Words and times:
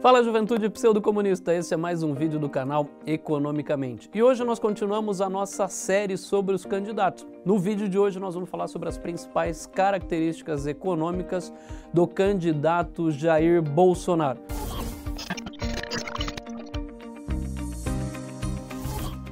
Fala 0.00 0.22
juventude 0.22 0.70
pseudo-comunista, 0.70 1.52
esse 1.52 1.74
é 1.74 1.76
mais 1.76 2.04
um 2.04 2.14
vídeo 2.14 2.38
do 2.38 2.48
canal 2.48 2.88
Economicamente. 3.04 4.08
E 4.14 4.22
hoje 4.22 4.44
nós 4.44 4.60
continuamos 4.60 5.20
a 5.20 5.28
nossa 5.28 5.66
série 5.66 6.16
sobre 6.16 6.54
os 6.54 6.64
candidatos. 6.64 7.26
No 7.44 7.58
vídeo 7.58 7.88
de 7.88 7.98
hoje 7.98 8.20
nós 8.20 8.32
vamos 8.32 8.48
falar 8.48 8.68
sobre 8.68 8.88
as 8.88 8.96
principais 8.96 9.66
características 9.66 10.68
econômicas 10.68 11.52
do 11.92 12.06
candidato 12.06 13.10
Jair 13.10 13.60
Bolsonaro. 13.60 14.38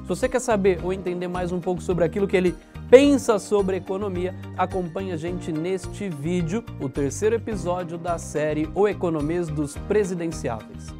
Se 0.02 0.08
você 0.08 0.28
quer 0.28 0.40
saber 0.40 0.80
ou 0.82 0.92
entender 0.92 1.28
mais 1.28 1.52
um 1.52 1.60
pouco 1.60 1.80
sobre 1.80 2.02
aquilo 2.02 2.26
que 2.26 2.36
ele 2.36 2.56
pensa 2.88 3.38
sobre 3.38 3.76
economia, 3.76 4.34
acompanhe 4.56 5.12
a 5.12 5.16
gente 5.16 5.52
neste 5.52 6.08
vídeo, 6.08 6.64
o 6.80 6.88
terceiro 6.88 7.34
episódio 7.34 7.98
da 7.98 8.18
série 8.18 8.68
O 8.74 8.86
Economês 8.86 9.48
dos 9.48 9.76
Presidenciáveis. 9.76 10.94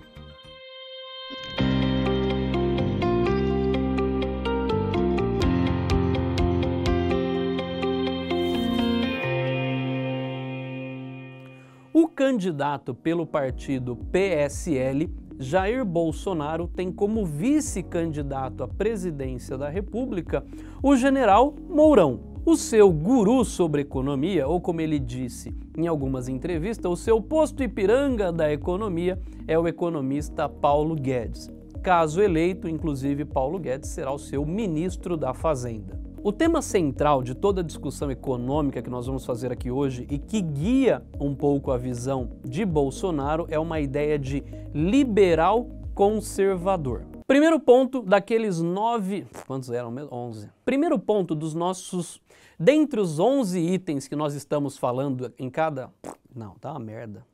O 11.93 12.09
candidato 12.09 12.95
pelo 12.95 13.27
partido 13.27 13.97
PSL 14.13 15.26
Jair 15.39 15.85
Bolsonaro 15.85 16.67
tem 16.67 16.91
como 16.91 17.25
vice-candidato 17.25 18.65
à 18.65 18.69
presidência 18.69 19.59
da 19.59 19.69
República 19.69 20.45
o 20.83 20.97
general 20.97 21.55
Mourão. 21.69 22.37
O 22.45 22.57
seu 22.57 22.93
guru 22.93 23.45
sobre 23.45 23.83
economia, 23.83 24.47
ou 24.47 24.61
como 24.61 24.81
ele 24.81 24.99
disse 24.99 25.53
em 25.77 25.87
algumas 25.87 26.29
entrevistas, 26.29 26.91
o 26.91 26.97
seu 26.97 27.21
posto 27.21 27.63
Ipiranga 27.63 28.33
da 28.33 28.53
economia 28.53 29.21
é 29.49 29.59
o 29.59 29.67
economista 29.67 30.49
Paulo 30.49 30.95
Guedes. 30.95 31.51
Caso 31.83 32.23
eleito, 32.23 32.69
inclusive, 32.69 33.25
Paulo 33.25 33.59
Guedes 33.59 33.91
será 33.91 34.13
o 34.13 34.19
seu 34.19 34.47
ministro 34.47 35.17
da 35.17 35.35
Fazenda. 35.35 36.06
O 36.27 36.33
tema 36.33 36.61
central 36.61 37.23
de 37.23 37.37
toda 37.37 37.61
a 37.61 37.65
discussão 37.65 38.11
econômica 38.11 38.83
que 38.83 38.91
nós 38.91 39.07
vamos 39.07 39.25
fazer 39.25 39.53
aqui 39.53 39.71
hoje 39.71 40.09
e 40.11 40.19
que 40.19 40.43
guia 40.43 41.01
um 41.21 41.33
pouco 41.33 41.71
a 41.71 41.79
visão 41.79 42.31
de 42.45 42.65
Bolsonaro 42.65 43.47
é 43.49 43.57
uma 43.61 43.79
ideia 43.79 44.19
de 44.19 44.43
liberal 44.75 45.69
conservador. 45.95 47.05
Primeiro 47.29 47.61
ponto 47.61 48.03
daqueles 48.03 48.61
nove. 48.61 49.25
Quantos 49.47 49.71
eram 49.71 49.93
mesmo? 49.93 50.13
Onze. 50.13 50.51
Primeiro 50.65 50.99
ponto 50.99 51.33
dos 51.33 51.55
nossos. 51.55 52.21
Dentre 52.59 52.99
os 52.99 53.21
onze 53.21 53.61
itens 53.61 54.09
que 54.09 54.17
nós 54.17 54.35
estamos 54.35 54.77
falando 54.77 55.33
em 55.39 55.49
cada. 55.49 55.93
Não, 56.35 56.57
tá 56.57 56.73
uma 56.73 56.81
merda. 56.81 57.25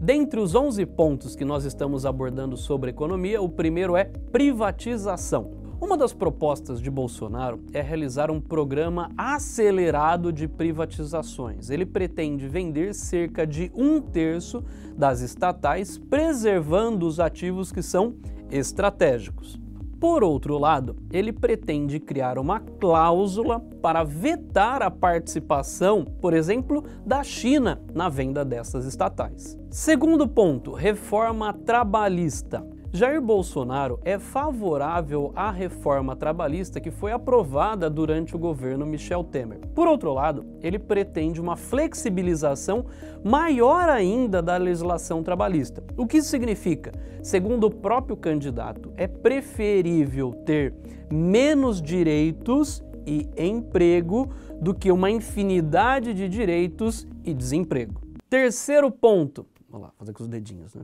Dentre 0.00 0.40
os 0.40 0.54
11 0.54 0.86
pontos 0.86 1.36
que 1.36 1.44
nós 1.44 1.66
estamos 1.66 2.06
abordando 2.06 2.56
sobre 2.56 2.88
economia, 2.88 3.42
o 3.42 3.50
primeiro 3.50 3.94
é 3.96 4.04
privatização. 4.04 5.59
Uma 5.80 5.96
das 5.96 6.12
propostas 6.12 6.78
de 6.78 6.90
Bolsonaro 6.90 7.58
é 7.72 7.80
realizar 7.80 8.30
um 8.30 8.38
programa 8.38 9.10
acelerado 9.16 10.30
de 10.30 10.46
privatizações. 10.46 11.70
Ele 11.70 11.86
pretende 11.86 12.46
vender 12.46 12.94
cerca 12.94 13.46
de 13.46 13.72
um 13.74 13.98
terço 13.98 14.62
das 14.94 15.22
estatais, 15.22 15.96
preservando 15.96 17.06
os 17.06 17.18
ativos 17.18 17.72
que 17.72 17.80
são 17.80 18.14
estratégicos. 18.50 19.58
Por 19.98 20.22
outro 20.22 20.58
lado, 20.58 20.96
ele 21.10 21.32
pretende 21.32 21.98
criar 21.98 22.38
uma 22.38 22.60
cláusula 22.60 23.60
para 23.80 24.04
vetar 24.04 24.82
a 24.82 24.90
participação, 24.90 26.04
por 26.04 26.34
exemplo, 26.34 26.84
da 27.06 27.22
China 27.22 27.80
na 27.94 28.10
venda 28.10 28.44
dessas 28.44 28.84
estatais. 28.84 29.58
Segundo 29.70 30.28
ponto, 30.28 30.72
reforma 30.72 31.54
trabalhista. 31.54 32.66
Jair 32.92 33.20
Bolsonaro 33.20 34.00
é 34.04 34.18
favorável 34.18 35.32
à 35.36 35.48
reforma 35.52 36.16
trabalhista 36.16 36.80
que 36.80 36.90
foi 36.90 37.12
aprovada 37.12 37.88
durante 37.88 38.34
o 38.34 38.38
governo 38.38 38.84
Michel 38.84 39.22
Temer. 39.22 39.60
Por 39.68 39.86
outro 39.86 40.12
lado, 40.12 40.44
ele 40.60 40.76
pretende 40.76 41.40
uma 41.40 41.54
flexibilização 41.54 42.86
maior 43.22 43.88
ainda 43.88 44.42
da 44.42 44.56
legislação 44.56 45.22
trabalhista. 45.22 45.84
O 45.96 46.04
que 46.04 46.16
isso 46.16 46.30
significa? 46.30 46.90
Segundo 47.22 47.68
o 47.68 47.70
próprio 47.70 48.16
candidato, 48.16 48.92
é 48.96 49.06
preferível 49.06 50.32
ter 50.44 50.74
menos 51.08 51.80
direitos 51.80 52.82
e 53.06 53.28
emprego 53.36 54.30
do 54.60 54.74
que 54.74 54.90
uma 54.90 55.12
infinidade 55.12 56.12
de 56.12 56.28
direitos 56.28 57.06
e 57.24 57.32
desemprego. 57.32 58.00
Terceiro 58.28 58.90
ponto, 58.90 59.46
vamos 59.68 59.86
lá, 59.86 59.92
fazer 59.96 60.12
com 60.12 60.24
os 60.24 60.28
dedinhos, 60.28 60.74
né? 60.74 60.82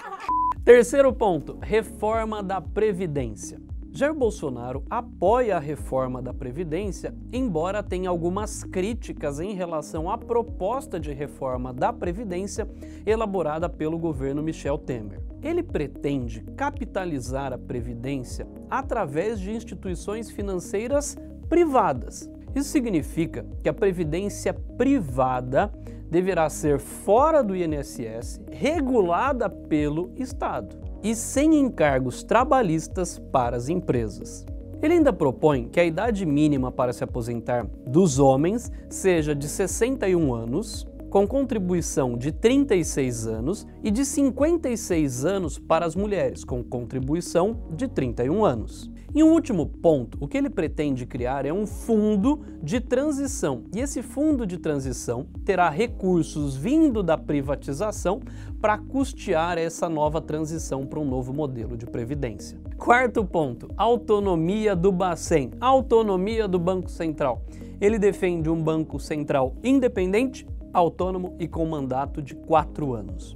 Terceiro 0.65 1.13
ponto: 1.13 1.59
reforma 1.61 2.41
da 2.41 2.59
Previdência. 2.59 3.61
Jair 3.91 4.15
Bolsonaro 4.15 4.83
apoia 4.89 5.57
a 5.57 5.59
reforma 5.59 6.23
da 6.23 6.33
Previdência, 6.33 7.13
embora 7.31 7.83
tenha 7.83 8.09
algumas 8.09 8.63
críticas 8.63 9.39
em 9.39 9.53
relação 9.53 10.09
à 10.09 10.17
proposta 10.17 10.99
de 10.99 11.13
reforma 11.13 11.71
da 11.71 11.93
Previdência 11.93 12.67
elaborada 13.05 13.69
pelo 13.69 13.99
governo 13.99 14.41
Michel 14.41 14.79
Temer. 14.79 15.21
Ele 15.43 15.61
pretende 15.61 16.41
capitalizar 16.57 17.53
a 17.53 17.59
Previdência 17.59 18.47
através 18.67 19.39
de 19.39 19.51
instituições 19.51 20.31
financeiras 20.31 21.15
privadas. 21.47 22.27
Isso 22.55 22.69
significa 22.69 23.45
que 23.61 23.69
a 23.69 23.73
previdência 23.73 24.51
privada 24.53 25.71
deverá 26.15 26.49
ser 26.49 26.79
fora 26.79 27.43
do 27.43 27.53
INSS, 27.53 28.39
regulada 28.49 29.49
pelo 29.49 30.13
Estado 30.15 30.77
e 31.03 31.13
sem 31.13 31.59
encargos 31.59 32.23
trabalhistas 32.23 33.19
para 33.19 33.57
as 33.57 33.67
empresas. 33.67 34.45
Ele 34.81 34.93
ainda 34.93 35.11
propõe 35.11 35.67
que 35.67 35.77
a 35.77 35.83
idade 35.83 36.25
mínima 36.25 36.71
para 36.71 36.93
se 36.93 37.03
aposentar 37.03 37.67
dos 37.85 38.17
homens 38.17 38.71
seja 38.89 39.35
de 39.35 39.49
61 39.49 40.33
anos, 40.33 40.87
com 41.09 41.27
contribuição 41.27 42.17
de 42.17 42.31
36 42.31 43.27
anos, 43.27 43.67
e 43.83 43.91
de 43.91 44.05
56 44.05 45.25
anos 45.25 45.59
para 45.59 45.85
as 45.85 45.97
mulheres, 45.97 46.45
com 46.45 46.63
contribuição 46.63 47.59
de 47.71 47.89
31 47.89 48.45
anos. 48.45 48.89
E 49.15 49.23
um 49.23 49.31
último 49.31 49.65
ponto, 49.65 50.17
o 50.19 50.27
que 50.27 50.37
ele 50.37 50.49
pretende 50.49 51.05
criar 51.05 51.45
é 51.45 51.53
um 51.53 51.65
fundo 51.65 52.41
de 52.61 52.81
transição. 52.81 53.63
E 53.73 53.79
esse 53.79 54.01
fundo 54.03 54.45
de 54.45 54.57
transição 54.57 55.25
terá 55.45 55.69
recursos 55.69 56.57
vindo 56.57 57.01
da 57.01 57.17
privatização 57.17 58.19
para 58.59 58.77
custear 58.77 59.57
essa 59.57 59.87
nova 59.87 60.19
transição 60.19 60.85
para 60.85 60.99
um 60.99 61.05
novo 61.05 61.33
modelo 61.33 61.77
de 61.77 61.85
previdência. 61.85 62.59
Quarto 62.77 63.23
ponto, 63.23 63.69
autonomia 63.77 64.75
do 64.75 64.91
Bacen, 64.91 65.51
autonomia 65.61 66.45
do 66.45 66.59
Banco 66.59 66.91
Central. 66.91 67.41
Ele 67.79 67.97
defende 67.97 68.49
um 68.49 68.61
Banco 68.61 68.99
Central 68.99 69.55
independente, 69.63 70.45
autônomo 70.73 71.37
e 71.39 71.47
com 71.47 71.65
mandato 71.65 72.21
de 72.21 72.35
quatro 72.35 72.93
anos. 72.93 73.33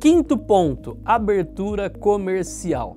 Quinto 0.00 0.36
ponto, 0.36 0.98
abertura 1.04 1.88
comercial. 1.88 2.96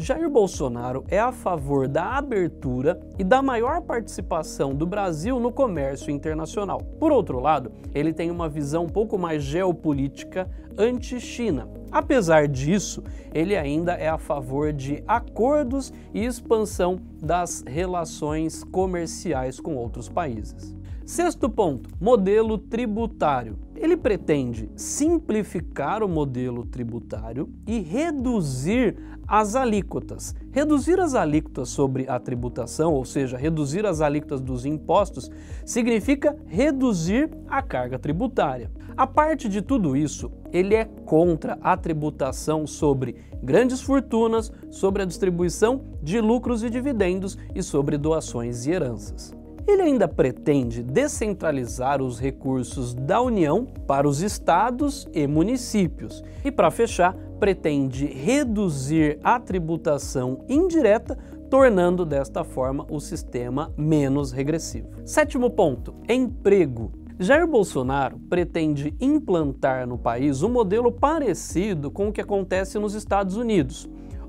Jair 0.00 0.30
Bolsonaro 0.30 1.04
é 1.08 1.18
a 1.18 1.32
favor 1.32 1.88
da 1.88 2.16
abertura 2.16 3.00
e 3.18 3.24
da 3.24 3.42
maior 3.42 3.80
participação 3.82 4.72
do 4.72 4.86
Brasil 4.86 5.40
no 5.40 5.50
comércio 5.50 6.12
internacional. 6.12 6.80
Por 7.00 7.10
outro 7.10 7.40
lado, 7.40 7.72
ele 7.92 8.12
tem 8.12 8.30
uma 8.30 8.48
visão 8.48 8.84
um 8.84 8.88
pouco 8.88 9.18
mais 9.18 9.42
geopolítica 9.42 10.48
anti-China. 10.78 11.68
Apesar 11.90 12.46
disso, 12.46 13.02
ele 13.34 13.56
ainda 13.56 13.94
é 13.94 14.08
a 14.08 14.18
favor 14.18 14.72
de 14.72 15.02
acordos 15.04 15.92
e 16.14 16.24
expansão 16.24 17.00
das 17.20 17.64
relações 17.66 18.62
comerciais 18.62 19.58
com 19.58 19.74
outros 19.74 20.08
países. 20.08 20.77
Sexto 21.08 21.48
ponto: 21.48 21.88
modelo 21.98 22.58
tributário. 22.58 23.58
Ele 23.74 23.96
pretende 23.96 24.70
simplificar 24.76 26.02
o 26.02 26.08
modelo 26.08 26.66
tributário 26.66 27.48
e 27.66 27.78
reduzir 27.80 28.94
as 29.26 29.56
alíquotas. 29.56 30.34
Reduzir 30.50 31.00
as 31.00 31.14
alíquotas 31.14 31.70
sobre 31.70 32.06
a 32.06 32.20
tributação, 32.20 32.92
ou 32.92 33.06
seja, 33.06 33.38
reduzir 33.38 33.86
as 33.86 34.02
alíquotas 34.02 34.42
dos 34.42 34.66
impostos, 34.66 35.30
significa 35.64 36.36
reduzir 36.46 37.30
a 37.48 37.62
carga 37.62 37.98
tributária. 37.98 38.70
A 38.94 39.06
parte 39.06 39.48
de 39.48 39.62
tudo 39.62 39.96
isso, 39.96 40.30
ele 40.52 40.74
é 40.74 40.84
contra 40.84 41.56
a 41.62 41.74
tributação 41.74 42.66
sobre 42.66 43.16
grandes 43.42 43.80
fortunas, 43.80 44.52
sobre 44.70 45.04
a 45.04 45.06
distribuição 45.06 45.86
de 46.02 46.20
lucros 46.20 46.62
e 46.62 46.68
dividendos 46.68 47.38
e 47.54 47.62
sobre 47.62 47.96
doações 47.96 48.66
e 48.66 48.72
heranças. 48.72 49.37
Ele 49.68 49.82
ainda 49.82 50.08
pretende 50.08 50.82
descentralizar 50.82 52.00
os 52.00 52.18
recursos 52.18 52.94
da 52.94 53.20
União 53.20 53.66
para 53.86 54.08
os 54.08 54.22
estados 54.22 55.06
e 55.12 55.26
municípios. 55.26 56.24
E 56.42 56.50
para 56.50 56.70
fechar, 56.70 57.14
pretende 57.38 58.06
reduzir 58.06 59.18
a 59.22 59.38
tributação 59.38 60.42
indireta, 60.48 61.18
tornando 61.50 62.06
desta 62.06 62.42
forma 62.44 62.86
o 62.88 62.98
sistema 62.98 63.70
menos 63.76 64.32
regressivo. 64.32 64.88
Sétimo 65.04 65.50
ponto: 65.50 65.94
emprego. 66.08 66.90
Jair 67.18 67.46
Bolsonaro 67.46 68.18
pretende 68.30 68.94
implantar 68.98 69.86
no 69.86 69.98
país 69.98 70.42
um 70.42 70.48
modelo 70.48 70.90
parecido 70.90 71.90
com 71.90 72.08
o 72.08 72.12
que 72.12 72.22
acontece 72.22 72.78
nos 72.78 72.94
Estados 72.94 73.36
Unidos, 73.36 73.86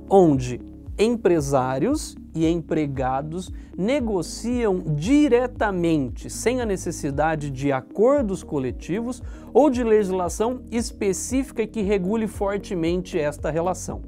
onde 0.10 0.60
empresários 0.98 2.18
e 2.34 2.48
empregados 2.48 3.52
negociam 3.78 4.80
diretamente, 4.96 6.30
sem 6.30 6.62
a 6.62 6.66
necessidade 6.66 7.50
de 7.50 7.72
acordos 7.72 8.44
coletivos 8.44 9.22
ou 9.54 9.70
de 9.70 9.84
legislação 9.84 10.62
específica 10.72 11.66
que 11.66 11.82
regule 11.82 12.28
fortemente 12.28 13.18
esta 13.18 13.50
relação. 13.50 14.02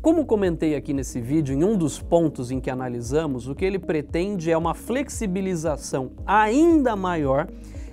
Como 0.00 0.24
comentei 0.24 0.76
aqui 0.76 0.92
nesse 0.92 1.20
vídeo, 1.20 1.54
em 1.54 1.64
um 1.64 1.76
dos 1.76 2.00
pontos 2.00 2.52
em 2.52 2.60
que 2.60 2.70
analisamos, 2.70 3.48
o 3.48 3.54
que 3.54 3.64
ele 3.64 3.80
pretende 3.80 4.50
é 4.50 4.56
uma 4.56 4.72
flexibilização 4.72 6.12
ainda 6.24 6.94
maior 6.94 7.48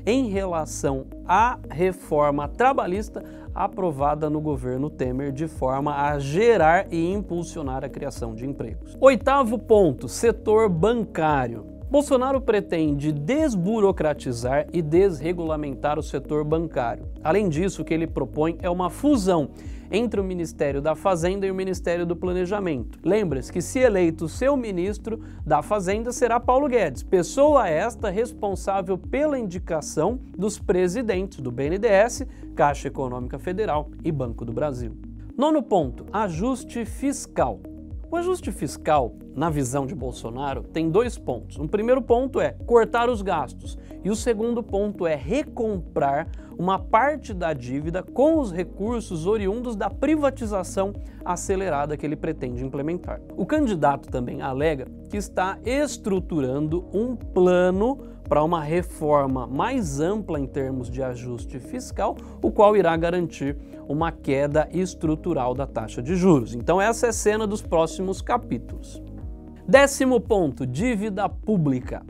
em 0.06 0.28
relação 0.30 1.06
à 1.28 1.58
reforma 1.70 2.48
trabalhista 2.48 3.24
aprovada 3.54 4.30
no 4.30 4.42
governo 4.42 4.90
Temer 4.90 5.32
de 5.32 5.48
forma 5.48 5.96
a 5.96 6.20
gerar 6.20 6.92
e 6.92 7.12
impulsionar 7.12 7.84
a 7.84 7.90
criação 7.90 8.36
de 8.36 8.46
empregos. 8.46 8.98
Oitavo 9.00 9.58
ponto: 9.58 10.08
setor 10.10 10.70
bancário. 10.70 11.75
Bolsonaro 11.90 12.42
pretende 12.42 13.12
desburocratizar 13.12 14.68
e 14.74 14.82
desregulamentar 14.82 16.00
o 16.00 16.04
setor 16.04 16.44
bancário. 16.44 17.06
Além 17.24 17.48
disso, 17.48 17.82
o 17.82 17.86
que 17.86 17.94
ele 17.94 18.08
propõe 18.08 18.58
é 18.62 18.70
uma 18.70 18.90
fusão 18.90 19.50
entre 19.92 20.20
o 20.20 20.24
Ministério 20.24 20.82
da 20.82 20.96
Fazenda 20.96 21.46
e 21.46 21.52
o 21.52 21.56
Ministério 21.56 22.06
do 22.06 22.16
Planejamento. 22.16 23.00
Lembre-se 23.04 23.54
que, 23.54 23.62
se 23.62 23.80
eleito 23.80 24.28
seu 24.28 24.58
ministro 24.58 25.22
da 25.46 25.62
Fazenda, 25.62 26.12
será 26.12 26.40
Paulo 26.40 26.68
Guedes, 26.68 27.04
pessoa 27.04 27.70
esta 27.70 28.10
responsável 28.10 28.98
pela 28.98 29.38
indicação 29.38 30.20
dos 30.36 30.58
presidentes 30.58 31.40
do 31.40 31.52
BNDES, 31.52 32.26
Caixa 32.56 32.88
Econômica 32.88 33.38
Federal 33.38 33.90
e 34.04 34.12
Banco 34.12 34.44
do 34.44 34.52
Brasil. 34.52 34.98
Nono 35.38 35.62
ponto: 35.62 36.06
ajuste 36.12 36.84
fiscal. 36.84 37.60
O 38.10 38.16
ajuste 38.16 38.52
fiscal, 38.52 39.14
na 39.36 39.50
visão 39.50 39.86
de 39.86 39.94
Bolsonaro, 39.94 40.64
tem 40.64 40.90
dois 40.90 41.18
pontos. 41.18 41.58
O 41.58 41.68
primeiro 41.68 42.02
ponto 42.02 42.40
é 42.40 42.56
cortar 42.66 43.10
os 43.10 43.22
gastos 43.22 43.78
e 44.04 44.10
o 44.10 44.16
segundo 44.16 44.64
ponto 44.64 45.06
é 45.06 45.16
recomprar 45.16 46.28
uma 46.58 46.80
parte 46.80 47.34
da 47.34 47.52
dívida 47.52 48.02
com 48.02 48.40
os 48.40 48.52
recursos 48.52 49.28
oriundos 49.28 49.76
da 49.76 49.90
privatização 49.90 50.94
acelerada 51.24 51.98
que 51.98 52.06
ele 52.06 52.16
pretende 52.16 52.64
implementar. 52.64 53.20
O 53.36 53.46
candidato 53.46 54.10
também 54.10 54.42
alega 54.42 54.88
que 55.10 55.18
está 55.18 55.58
estruturando 55.66 56.86
um 56.94 57.16
plano 57.16 57.98
para 58.28 58.44
uma 58.44 58.62
reforma 58.62 59.46
mais 59.46 60.00
ampla 60.00 60.40
em 60.40 60.48
termos 60.48 60.90
de 60.90 61.04
ajuste 61.04 61.60
fiscal, 61.60 62.16
o 62.42 62.52
qual 62.52 62.76
irá 62.76 62.96
garantir 62.96 63.58
uma 63.88 64.12
queda 64.12 64.68
estrutural 64.72 65.54
da 65.54 65.68
taxa 65.68 66.02
de 66.02 66.16
juros. 66.16 66.56
Então, 66.56 66.82
essa 66.82 67.06
é 67.06 67.10
a 67.10 67.14
cena 67.14 67.46
dos 67.46 67.62
próximos 67.62 68.22
capítulos. 68.22 69.02
Décimo 69.68 70.22
ponto: 70.22 70.64
dívida 70.64 71.28
pública. 71.28 72.06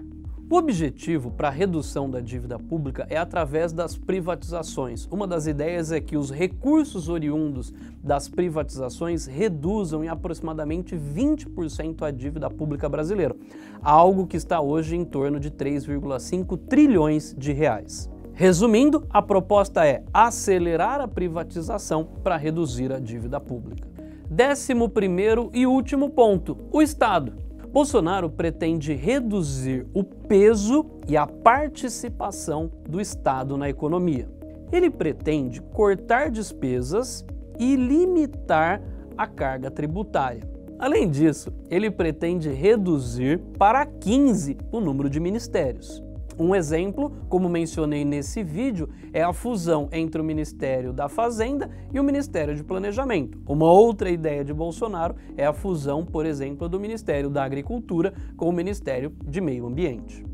O 0.51 0.57
objetivo 0.57 1.31
para 1.31 1.47
a 1.47 1.51
redução 1.51 2.09
da 2.09 2.19
dívida 2.19 2.59
pública 2.59 3.07
é 3.09 3.15
através 3.15 3.71
das 3.71 3.97
privatizações. 3.97 5.07
Uma 5.09 5.25
das 5.25 5.47
ideias 5.47 5.89
é 5.89 6.01
que 6.01 6.17
os 6.17 6.29
recursos 6.29 7.07
oriundos 7.07 7.73
das 8.03 8.27
privatizações 8.27 9.25
reduzam 9.25 10.03
em 10.03 10.09
aproximadamente 10.09 10.97
20% 10.97 12.01
a 12.01 12.11
dívida 12.11 12.49
pública 12.49 12.89
brasileira, 12.89 13.33
algo 13.81 14.27
que 14.27 14.35
está 14.35 14.59
hoje 14.59 14.97
em 14.97 15.05
torno 15.05 15.39
de 15.39 15.49
3,5 15.49 16.59
trilhões 16.67 17.33
de 17.37 17.53
reais. 17.53 18.09
Resumindo, 18.33 19.07
a 19.09 19.21
proposta 19.21 19.87
é 19.87 20.03
acelerar 20.13 20.99
a 20.99 21.07
privatização 21.07 22.03
para 22.21 22.35
reduzir 22.35 22.91
a 22.91 22.99
dívida 22.99 23.39
pública. 23.39 23.89
Décimo 24.29 24.89
primeiro 24.89 25.49
e 25.53 25.65
último 25.65 26.09
ponto: 26.09 26.57
o 26.69 26.81
Estado. 26.81 27.44
Bolsonaro 27.75 28.29
pretende 28.29 28.93
reduzir 28.93 29.85
o 29.93 30.01
peso 30.01 30.85
e 31.09 31.17
a 31.17 31.27
participação 31.27 32.71
do 32.87 33.01
Estado 33.01 33.57
na 33.57 33.67
economia. 33.67 34.29
Ele 34.71 34.89
pretende 34.89 35.61
cortar 35.61 36.31
despesas 36.31 37.25
e 37.59 37.75
limitar 37.75 38.81
a 39.17 39.27
carga 39.27 39.69
tributária. 39.69 40.49
Além 40.79 41.09
disso, 41.09 41.51
ele 41.69 41.91
pretende 41.91 42.49
reduzir 42.49 43.39
para 43.59 43.85
15 43.85 44.57
o 44.71 44.79
número 44.79 45.09
de 45.09 45.19
ministérios. 45.19 46.01
Um 46.37 46.53
exemplo, 46.53 47.11
como 47.29 47.47
mencionei 47.47 48.03
nesse 48.03 48.43
vídeo, 48.43 48.89
é 49.13 49.23
a 49.23 49.31
fusão 49.31 49.87
entre 49.91 50.19
o 50.19 50.23
Ministério 50.23 50.91
da 50.91 51.07
Fazenda 51.07 51.69
e 51.93 51.99
o 51.99 52.03
Ministério 52.03 52.53
de 52.53 52.63
Planejamento. 52.63 53.39
Uma 53.47 53.71
outra 53.71 54.09
ideia 54.09 54.43
de 54.43 54.53
Bolsonaro 54.53 55.15
é 55.37 55.45
a 55.45 55.53
fusão, 55.53 56.05
por 56.05 56.25
exemplo, 56.25 56.67
do 56.67 56.79
Ministério 56.79 57.29
da 57.29 57.43
Agricultura 57.43 58.13
com 58.35 58.49
o 58.49 58.53
Ministério 58.53 59.13
de 59.25 59.39
Meio 59.39 59.65
Ambiente. 59.65 60.25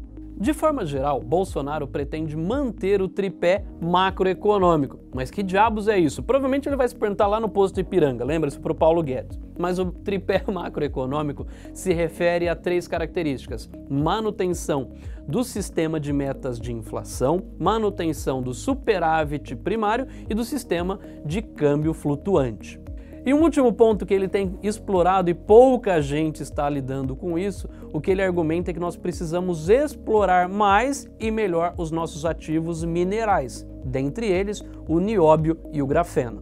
De 0.42 0.54
forma 0.54 0.88
geral, 0.88 1.22
Bolsonaro 1.22 1.88
pretende 1.88 2.36
manter 2.36 3.00
o 3.00 3.08
tripé 3.08 3.64
macroeconômico. 3.80 4.98
Mas 5.14 5.30
que 5.30 5.44
diabos 5.44 5.88
é 5.88 6.00
isso? 6.00 6.24
Provavelmente 6.24 6.68
ele 6.68 6.76
vai 6.76 6.88
se 6.88 6.96
perguntar 6.96 7.28
lá 7.28 7.40
no 7.40 7.48
posto 7.48 7.80
Ipiranga, 7.80 8.26
lembra-se 8.26 8.60
para 8.60 8.72
o 8.72 8.76
Paulo 8.76 9.04
Guedes. 9.04 9.40
Mas 9.62 9.78
o 9.78 9.86
tripé 9.86 10.44
macroeconômico 10.52 11.46
se 11.72 11.94
refere 11.94 12.50
a 12.50 12.56
três 12.56 12.88
características: 12.88 13.70
manutenção 13.88 14.90
do 15.28 15.44
sistema 15.44 16.00
de 16.00 16.12
metas 16.12 16.60
de 16.60 16.74
inflação, 16.74 17.44
manutenção 17.60 18.42
do 18.42 18.54
superávit 18.54 19.56
primário 19.56 20.08
e 20.28 20.34
do 20.34 20.44
sistema 20.44 21.00
de 21.24 21.44
câmbio 21.44 21.94
flutuante. 21.94 22.82
E 23.24 23.36
um 23.36 23.44
último 23.44 23.72
ponto 23.72 24.04
que 24.04 24.16
ele 24.16 24.28
tem 24.28 24.58
explorado 24.64 25.30
e 25.30 25.34
pouca 25.36 26.02
gente 26.02 26.42
está 26.42 26.68
lidando 26.68 27.16
com 27.16 27.38
isso, 27.38 27.70
o 27.94 28.02
que 28.02 28.10
ele 28.10 28.24
argumenta 28.24 28.72
é 28.72 28.74
que 28.74 28.80
nós 28.80 28.98
precisamos 28.98 29.70
explorar 29.70 30.50
mais 30.50 31.08
e 31.20 31.30
melhor 31.30 31.76
os 31.78 31.92
nossos 31.92 32.26
ativos 32.26 32.84
minerais, 32.84 33.64
dentre 33.86 34.26
eles 34.26 34.66
o 34.88 35.00
nióbio 35.00 35.56
e 35.72 35.84
o 35.84 35.88
grafeno. 35.88 36.42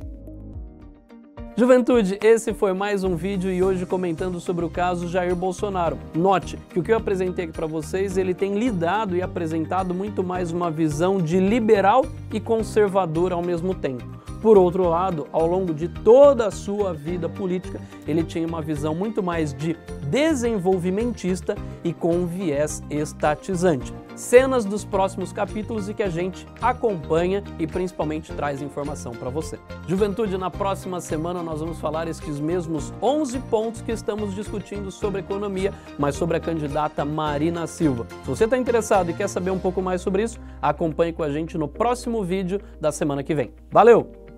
Juventude, 1.60 2.18
esse 2.24 2.54
foi 2.54 2.72
mais 2.72 3.04
um 3.04 3.18
vídeo 3.18 3.52
e 3.52 3.62
hoje 3.62 3.86
comentando 3.86 4.40
sobre 4.40 4.64
o 4.64 4.70
caso 4.70 5.10
Jair 5.10 5.36
Bolsonaro. 5.36 5.98
Note 6.16 6.58
que 6.70 6.80
o 6.80 6.82
que 6.82 6.90
eu 6.90 6.96
apresentei 6.96 7.44
aqui 7.44 7.54
para 7.54 7.68
vocês, 7.68 8.18
ele 8.18 8.34
tem 8.34 8.58
lidado 8.58 9.14
e 9.14 9.22
apresentado 9.22 9.94
muito 9.94 10.24
mais 10.24 10.54
uma 10.54 10.72
visão 10.72 11.18
de 11.18 11.38
liberal 11.38 12.06
e 12.32 12.40
conservador 12.40 13.34
ao 13.34 13.42
mesmo 13.42 13.76
tempo. 13.76 14.06
Por 14.42 14.58
outro 14.58 14.88
lado, 14.88 15.28
ao 15.34 15.46
longo 15.46 15.74
de 15.74 15.90
toda 15.90 16.48
a 16.48 16.52
sua 16.52 16.94
vida 16.94 17.28
política, 17.28 17.82
ele 18.08 18.24
tinha 18.24 18.48
uma 18.48 18.62
visão 18.62 18.96
muito 18.96 19.22
mais 19.22 19.54
de 19.54 19.76
desenvolvimentista 20.10 21.56
e 21.84 21.94
com 21.94 22.16
um 22.16 22.26
viés 22.26 22.82
estatizante. 22.90 23.94
Cenas 24.16 24.66
dos 24.66 24.84
próximos 24.84 25.32
capítulos 25.32 25.88
e 25.88 25.94
que 25.94 26.04
a 26.04 26.10
gente 26.10 26.46
acompanha 26.62 27.42
e 27.58 27.66
principalmente 27.66 28.34
traz 28.34 28.62
informação 28.62 29.14
para 29.14 29.30
você. 29.30 29.58
Juventude, 29.88 30.38
na 30.38 30.52
próxima 30.52 31.00
semana 31.00 31.42
nós 31.42 31.62
vamos 31.62 31.80
falar 31.80 32.08
esses 32.08 32.40
mesmos 32.40 32.94
11 33.02 33.40
pontos 33.40 33.82
que 33.82 33.94
estamos 33.94 34.36
discutindo 34.36 34.92
sobre 34.92 35.22
economia, 35.22 35.74
mas 35.98 36.16
sobre 36.16 36.36
a 36.36 36.40
candidata 36.40 37.06
Marina 37.06 37.66
Silva. 37.66 38.06
Se 38.24 38.30
você 38.30 38.44
está 38.44 38.58
interessado 38.58 39.10
e 39.10 39.14
quer 39.14 39.30
saber 39.30 39.52
um 39.52 39.60
pouco 39.60 39.82
mais 39.82 40.02
sobre 40.02 40.24
isso, 40.24 40.38
acompanhe 40.62 41.14
com 41.14 41.24
a 41.24 41.32
gente 41.32 41.58
no 41.58 41.68
próximo 41.68 42.22
vídeo 42.22 42.60
da 42.82 42.92
semana 42.92 43.24
que 43.24 43.34
vem. 43.34 43.54
Valeu! 43.72 44.29